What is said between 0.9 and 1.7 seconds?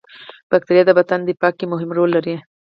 بدن دفاع کې